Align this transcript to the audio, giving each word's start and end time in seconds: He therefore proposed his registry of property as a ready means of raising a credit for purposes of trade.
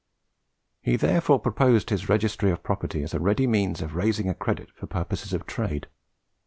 He 0.81 0.95
therefore 0.95 1.37
proposed 1.39 1.91
his 1.91 2.09
registry 2.09 2.49
of 2.49 2.63
property 2.63 3.03
as 3.03 3.13
a 3.13 3.19
ready 3.19 3.45
means 3.45 3.83
of 3.83 3.93
raising 3.93 4.27
a 4.29 4.33
credit 4.33 4.71
for 4.71 4.87
purposes 4.87 5.31
of 5.31 5.45
trade. 5.45 5.85